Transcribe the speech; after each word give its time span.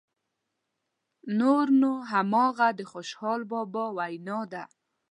نور 1.39 1.65
نو 1.81 1.91
همغه 2.11 2.67
د 2.79 2.81
خوشحال 2.91 3.41
بابا 3.51 3.85
وینا 3.97 4.39
ده. 4.53 4.63